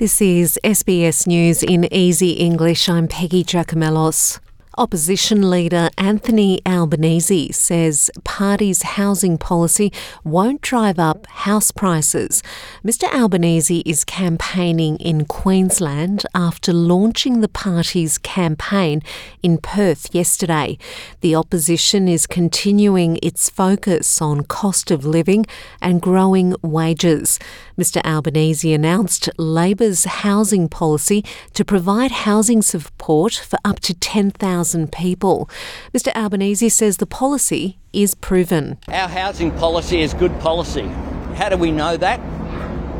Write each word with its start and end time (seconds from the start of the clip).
This 0.00 0.22
is 0.22 0.58
SBS 0.64 1.26
News 1.26 1.62
in 1.62 1.84
Easy 1.92 2.30
English. 2.30 2.88
I'm 2.88 3.06
Peggy 3.06 3.44
Giakoumelos. 3.44 4.40
Opposition 4.78 5.50
leader 5.50 5.90
Anthony 5.98 6.60
Albanese 6.64 7.50
says 7.50 8.08
party's 8.22 8.82
housing 8.82 9.36
policy 9.36 9.92
won't 10.22 10.60
drive 10.60 10.96
up 10.96 11.26
house 11.26 11.72
prices. 11.72 12.40
Mr 12.84 13.12
Albanese 13.12 13.82
is 13.84 14.04
campaigning 14.04 14.96
in 14.98 15.24
Queensland 15.24 16.24
after 16.36 16.72
launching 16.72 17.40
the 17.40 17.48
party's 17.48 18.16
campaign 18.16 19.02
in 19.42 19.58
Perth 19.58 20.14
yesterday. 20.14 20.78
The 21.20 21.34
opposition 21.34 22.06
is 22.06 22.28
continuing 22.28 23.18
its 23.24 23.50
focus 23.50 24.22
on 24.22 24.44
cost 24.44 24.92
of 24.92 25.04
living 25.04 25.46
and 25.82 26.00
growing 26.00 26.54
wages. 26.62 27.40
Mr 27.76 28.00
Albanese 28.04 28.72
announced 28.72 29.28
Labor's 29.36 30.04
housing 30.04 30.68
policy 30.68 31.24
to 31.54 31.64
provide 31.64 32.12
housing 32.12 32.62
support 32.62 33.34
for 33.34 33.58
up 33.64 33.80
to 33.80 33.94
10,000 33.94 34.59
people. 34.88 35.48
Mr 35.94 36.14
Albanese 36.14 36.68
says 36.68 36.98
the 36.98 37.06
policy 37.06 37.78
is 37.92 38.14
proven. 38.14 38.78
Our 38.88 39.08
housing 39.08 39.50
policy 39.52 40.00
is 40.00 40.14
good 40.14 40.38
policy. 40.40 40.86
How 41.34 41.48
do 41.48 41.56
we 41.56 41.70
know 41.70 41.96
that? 41.96 42.20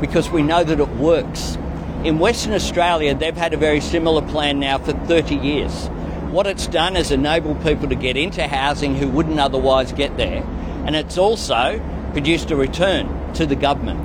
Because 0.00 0.30
we 0.30 0.42
know 0.42 0.64
that 0.64 0.80
it 0.80 0.88
works. 0.96 1.56
In 2.04 2.18
Western 2.18 2.54
Australia, 2.54 3.14
they've 3.14 3.36
had 3.36 3.52
a 3.52 3.58
very 3.58 3.80
similar 3.80 4.22
plan 4.22 4.58
now 4.58 4.78
for 4.78 4.92
30 4.92 5.34
years. 5.34 5.88
What 6.30 6.46
it's 6.46 6.66
done 6.66 6.96
is 6.96 7.10
enable 7.10 7.54
people 7.56 7.88
to 7.88 7.94
get 7.94 8.16
into 8.16 8.46
housing 8.46 8.94
who 8.94 9.08
wouldn't 9.08 9.38
otherwise 9.38 9.92
get 9.92 10.16
there, 10.16 10.42
and 10.86 10.96
it's 10.96 11.18
also 11.18 11.78
produced 12.12 12.50
a 12.50 12.56
return 12.56 13.32
to 13.34 13.44
the 13.44 13.56
government. 13.56 14.00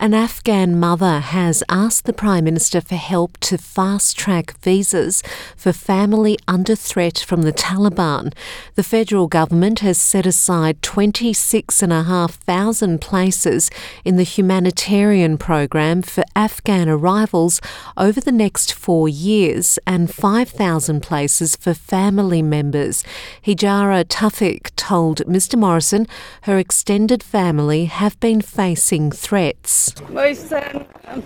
An 0.00 0.14
Afghan 0.14 0.78
mother 0.78 1.18
has 1.18 1.64
asked 1.68 2.04
the 2.04 2.12
Prime 2.12 2.44
Minister 2.44 2.80
for 2.80 2.94
help 2.94 3.36
to 3.38 3.58
fast 3.58 4.16
track 4.16 4.56
visas 4.60 5.24
for 5.56 5.72
family 5.72 6.38
under 6.46 6.76
threat 6.76 7.18
from 7.18 7.42
the 7.42 7.52
Taliban. 7.52 8.32
The 8.76 8.84
federal 8.84 9.26
government 9.26 9.80
has 9.80 9.98
set 9.98 10.24
aside 10.24 10.80
26,500 10.82 13.00
places 13.00 13.72
in 14.04 14.14
the 14.14 14.22
humanitarian 14.22 15.36
program 15.36 16.02
for 16.02 16.22
Afghan 16.36 16.88
arrivals 16.88 17.60
over 17.96 18.20
the 18.20 18.30
next 18.30 18.72
four 18.72 19.08
years 19.08 19.80
and 19.84 20.14
5,000 20.14 21.00
places 21.00 21.56
for 21.56 21.74
family 21.74 22.40
members. 22.40 23.02
Hijara 23.44 24.04
Tufik 24.04 24.70
told 24.76 25.26
Mr 25.26 25.58
Morrison 25.58 26.06
her 26.42 26.56
extended 26.56 27.20
family 27.20 27.86
have 27.86 28.20
been 28.20 28.40
facing 28.40 29.10
threats. 29.10 29.87
My 30.10 30.32
son, 30.32 30.86
um, 31.06 31.22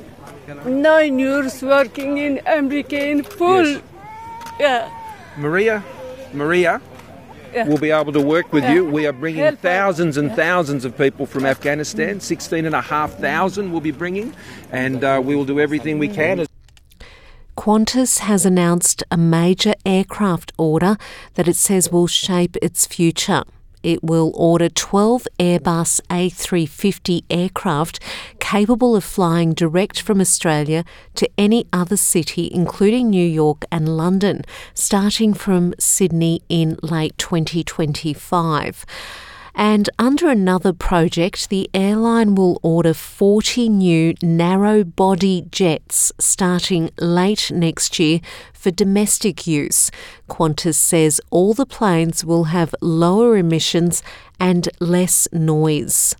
nine 0.83 1.19
years 1.19 1.63
working 1.63 2.19
in 2.19 2.41
America 2.47 2.99
in 3.13 3.23
full. 3.23 3.67
Yes. 3.67 3.83
Yeah. 4.61 4.91
Maria, 5.37 5.83
Maria 6.33 6.81
Yeah. 7.55 7.67
will 7.69 7.79
be 7.79 7.91
able 7.91 8.13
to 8.13 8.21
work 8.21 8.53
with 8.53 8.65
Yeah. 8.65 8.75
you. 8.75 8.85
We 8.85 9.07
are 9.07 9.13
bringing 9.13 9.45
Help 9.45 9.61
thousands 9.61 10.17
and 10.17 10.35
thousands 10.35 10.85
of 10.85 10.97
people 10.97 11.27
from 11.27 11.45
Afghanistan. 11.47 12.21
16,500 12.21 13.71
we'll 13.71 13.81
be 13.81 13.91
bringing, 13.91 14.35
and 14.71 15.05
uh, 15.05 15.21
we 15.25 15.35
will 15.37 15.45
do 15.45 15.59
everything 15.61 15.99
we 15.99 16.09
can. 16.09 16.47
Qantas 17.57 18.21
has 18.21 18.47
announced 18.47 19.05
a 19.11 19.17
major 19.17 19.75
aircraft 19.85 20.53
order 20.57 20.97
that 21.35 21.47
it 21.47 21.57
says 21.57 21.93
will 21.93 22.07
shape 22.07 22.57
its 22.63 22.87
future. 22.87 23.43
It 23.83 24.03
will 24.03 24.33
order 24.35 24.69
12 24.69 25.27
Airbus 25.39 26.01
A350 26.09 27.25
aircraft 27.31 28.01
capable 28.39 28.95
of 28.95 29.05
flying 29.05 29.55
direct 29.55 30.01
from 30.01 30.21
Australia 30.21 30.85
to 31.15 31.29
any 31.37 31.67
other 31.73 31.97
city, 31.97 32.51
including 32.53 33.11
New 33.11 33.27
York 33.27 33.65
and 33.73 33.97
London, 33.97 34.43
starting 34.75 35.35
from 35.35 35.75
Sydney 35.79 36.43
in 36.49 36.79
late 36.83 37.17
2025. 37.19 38.85
And 39.55 39.91
under 39.99 40.29
another 40.29 40.73
project, 40.73 41.51
the 41.51 41.69
airline 41.75 42.35
will 42.35 42.59
order 42.63 42.95
40 42.95 43.69
new 43.69 44.15
narrow 44.23 44.83
body 44.83 45.47
jets 45.51 46.11
starting 46.19 46.91
late 46.99 47.51
next 47.51 47.99
year 47.99 48.21
for 48.53 48.71
domestic 48.71 49.47
use. 49.47 49.91
Qantas 50.29 50.77
says 50.77 51.21
all 51.31 51.53
the 51.53 51.67
planes 51.67 52.25
will 52.25 52.45
have 52.45 52.75
lower 52.81 53.37
emissions 53.37 54.03
and 54.41 54.69
less 54.81 55.29
noise. 55.33 56.17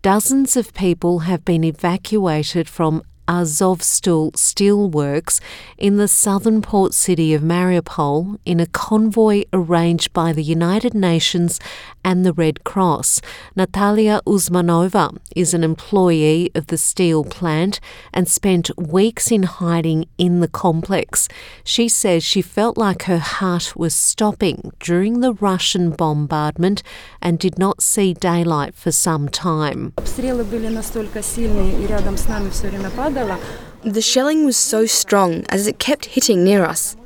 Dozens 0.00 0.56
of 0.56 0.72
people 0.72 1.20
have 1.20 1.44
been 1.44 1.64
evacuated 1.64 2.68
from 2.68 3.02
Azovstal 3.31 4.33
steelworks 4.33 5.39
in 5.77 5.95
the 5.95 6.07
southern 6.09 6.61
port 6.61 6.93
city 6.93 7.33
of 7.33 7.41
Mariupol 7.41 8.37
in 8.45 8.59
a 8.59 8.65
convoy 8.65 9.45
arranged 9.53 10.11
by 10.11 10.33
the 10.33 10.43
United 10.43 10.93
Nations 10.93 11.57
and 12.03 12.25
the 12.25 12.33
Red 12.33 12.65
Cross. 12.65 13.21
Natalia 13.55 14.19
Uzmanova 14.25 15.17
is 15.33 15.53
an 15.53 15.63
employee 15.63 16.51
of 16.53 16.67
the 16.67 16.77
steel 16.77 17.23
plant 17.23 17.79
and 18.13 18.27
spent 18.27 18.69
weeks 18.77 19.31
in 19.31 19.43
hiding 19.43 20.07
in 20.17 20.41
the 20.41 20.49
complex. 20.49 21.29
She 21.63 21.87
says 21.87 22.25
she 22.25 22.41
felt 22.41 22.77
like 22.77 23.03
her 23.03 23.19
heart 23.19 23.77
was 23.77 23.95
stopping 23.95 24.73
during 24.81 25.21
the 25.21 25.33
Russian 25.33 25.91
bombardment 25.91 26.83
and 27.21 27.39
did 27.39 27.57
not 27.57 27.81
see 27.81 28.13
daylight 28.13 28.75
for 28.75 28.91
some 28.91 29.29
time. 29.29 29.93
Обстрелы 29.95 30.43
были 30.43 30.67
настолько 30.67 31.23
сильные, 31.23 31.81
и 31.81 31.87
рядом 31.87 32.17
с 32.17 32.27
нами 32.27 32.49
все 32.49 32.67
время 32.67 32.89
падало. 32.89 33.14
The 33.16 34.02
shelling 34.02 34.44
was 34.44 34.58
so 34.58 34.84
strong 34.84 35.46
as 35.48 35.66
it 35.66 35.78
kept 35.78 36.04
hitting 36.04 36.44
near 36.44 36.66
us. 36.66 36.96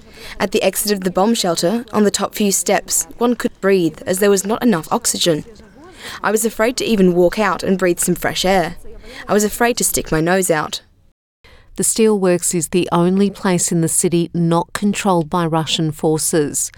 At 0.41 0.51
the 0.51 0.61
exit 0.61 0.91
of 0.91 1.03
the 1.03 1.11
bomb 1.13 1.35
shelter, 1.35 1.85
on 1.93 2.03
the 2.03 2.11
top 2.11 2.35
few 2.35 2.51
steps, 2.51 3.05
one 3.19 3.37
could 3.37 3.53
breathe 3.61 4.01
as 4.07 4.19
there 4.19 4.29
was 4.29 4.45
not 4.45 4.61
enough 4.61 4.91
oxygen. 4.91 5.45
I 6.21 6.33
was 6.33 6.45
afraid 6.45 6.77
to 6.79 6.85
even 6.85 7.15
walk 7.15 7.39
out 7.39 7.63
and 7.63 7.79
breathe 7.79 8.01
some 8.01 8.17
fresh 8.17 8.45
air. 8.45 8.75
I 9.29 9.33
was 9.33 9.45
afraid 9.45 9.77
to 9.77 9.85
stick 9.85 10.11
my 10.11 10.21
nose 10.21 10.51
out. 10.51 10.83
The 11.77 11.85
steelworks 11.85 12.57
is 12.57 12.71
the 12.71 12.89
only 12.91 13.31
place 13.31 13.71
in 13.71 13.81
the 13.81 13.87
city 13.87 14.33
not 14.35 14.73
controlled 14.73 15.31
by 15.31 15.47
Russian 15.47 15.93
forces. 15.93 16.73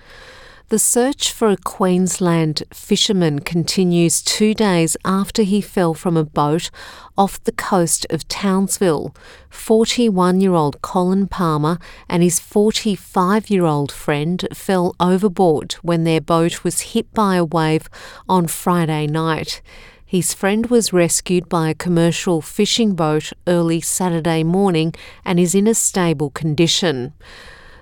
The 0.73 0.79
search 0.79 1.31
for 1.31 1.51
a 1.51 1.59
Queensland 1.59 2.63
fisherman 2.73 3.41
continues 3.41 4.23
two 4.23 4.55
days 4.55 4.97
after 5.05 5.43
he 5.43 5.61
fell 5.61 5.93
from 5.93 6.17
a 6.17 6.25
boat 6.25 6.71
off 7.15 7.45
the 7.45 7.53
coast 7.53 8.07
of 8.09 8.27
Townsville. 8.27 9.15
41 9.51 10.41
year 10.41 10.55
old 10.55 10.81
Colin 10.81 11.27
Palmer 11.27 11.77
and 12.09 12.23
his 12.23 12.41
45 12.41 13.51
year 13.51 13.67
old 13.67 13.93
friend 13.93 14.49
fell 14.55 14.97
overboard 14.99 15.75
when 15.83 16.05
their 16.05 16.23
boat 16.23 16.65
was 16.65 16.93
hit 16.93 17.13
by 17.13 17.37
a 17.37 17.45
wave 17.45 17.91
on 18.27 18.47
Friday 18.47 19.07
night. 19.07 19.61
His 20.07 20.33
friend 20.33 20.69
was 20.69 20.91
rescued 20.91 21.51
by 21.51 21.69
a 21.69 21.75
commercial 21.75 22.41
fishing 22.41 22.95
boat 22.95 23.35
early 23.47 23.83
Saturday 23.83 24.43
morning 24.43 24.95
and 25.23 25.39
is 25.39 25.55
in 25.55 25.67
a 25.67 25.75
stable 25.75 26.31
condition. 26.31 27.13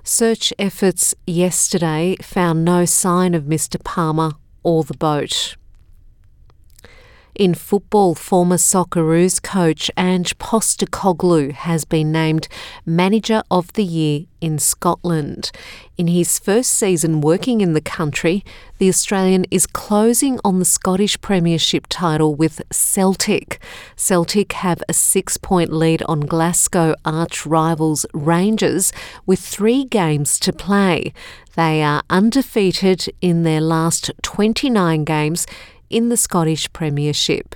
Search 0.03 0.53
efforts 0.59 1.15
yesterday 1.27 2.17
found 2.23 2.65
no 2.65 2.85
sign 2.85 3.35
of 3.35 3.45
Mr. 3.45 3.83
Palmer 3.83 4.33
or 4.63 4.85
the 4.85 4.97
boat. 4.97 5.57
In 7.35 7.55
football, 7.55 8.15
former 8.15 8.57
Socceroos 8.57 9.41
coach 9.41 9.91
Ange 9.97 10.37
Postecoglou 10.39 11.53
has 11.53 11.85
been 11.85 12.11
named 12.11 12.49
Manager 12.85 13.43
of 13.51 13.73
the 13.75 13.85
Year 13.85 14.27
in 14.41 14.59
Scotland. 14.59 15.53
In 15.97 16.09
his 16.09 16.39
first 16.39 16.73
season 16.73 17.21
working 17.21 17.61
in 17.61 17.73
the 17.73 17.81
country, 17.81 18.45
the 18.79 18.89
Australian 18.89 19.45
is 19.51 19.67
closing 19.67 20.41
on 20.45 20.59
the 20.59 20.65
Scottish 20.65 21.21
Premiership 21.21 21.87
title 21.89 22.35
with 22.35 22.63
Celtic. 22.73 23.63
Celtic 23.97 24.53
have 24.55 24.83
a 24.89 24.93
six 24.93 25.37
point 25.37 25.73
lead 25.73 26.03
on 26.05 26.21
Glasgow 26.21 26.95
arch 27.05 27.47
rivals 27.47 28.07
Rangers 28.13 28.93
with 29.25 29.39
three 29.39 29.85
games 29.85 30.41
to 30.41 30.53
play. 30.53 31.13
They 31.55 31.83
are 31.83 32.03
undefeated 32.11 33.07
in 33.21 33.45
their 33.45 33.61
last 33.61 34.11
29 34.23 35.05
games 35.05 35.47
in 35.91 36.09
the 36.09 36.17
Scottish 36.17 36.73
Premiership. 36.73 37.55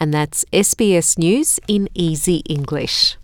And 0.00 0.14
that's 0.14 0.44
SBS 0.52 1.18
News 1.18 1.60
in 1.68 1.88
easy 1.94 2.36
English. 2.48 3.16